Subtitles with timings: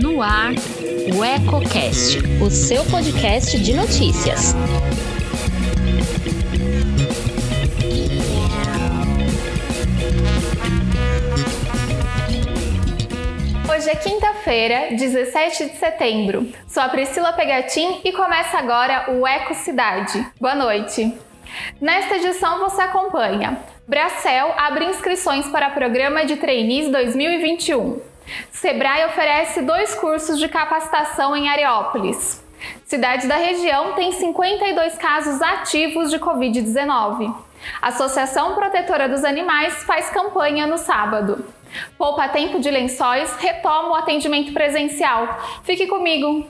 [0.00, 0.52] No ar,
[1.14, 4.54] o EcoCast, o seu podcast de notícias.
[13.70, 16.50] Hoje é quinta-feira, 17 de setembro.
[16.66, 20.26] Sou a Priscila Pegatin e começa agora o Eco Cidade.
[20.40, 21.14] Boa noite.
[21.78, 23.77] Nesta edição você acompanha.
[23.88, 27.98] Bracel abre inscrições para programa de trainees 2021.
[28.52, 32.44] Sebrae oferece dois cursos de capacitação em Areópolis.
[32.84, 37.34] Cidades da região têm 52 casos ativos de Covid-19.
[37.80, 41.42] Associação Protetora dos Animais faz campanha no sábado.
[41.96, 45.40] Poupa Tempo de Lençóis retoma o atendimento presencial.
[45.62, 46.46] Fique comigo!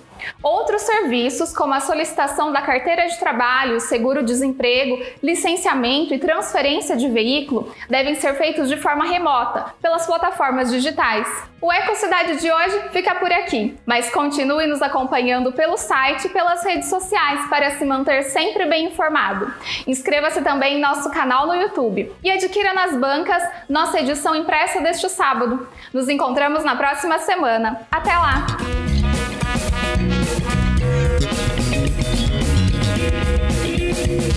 [0.43, 7.72] Outros serviços, como a solicitação da carteira de trabalho, seguro-desemprego, licenciamento e transferência de veículo,
[7.88, 11.28] devem ser feitos de forma remota, pelas plataformas digitais.
[11.61, 16.64] O Ecocidade de hoje fica por aqui, mas continue nos acompanhando pelo site e pelas
[16.64, 19.52] redes sociais para se manter sempre bem informado.
[19.87, 25.08] Inscreva-se também em nosso canal no YouTube e adquira nas bancas nossa edição impressa deste
[25.08, 25.69] sábado.
[25.93, 27.87] Nos encontramos na próxima semana.
[27.90, 28.80] Até lá!
[34.11, 34.35] Thank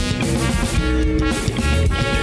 [2.18, 2.23] you.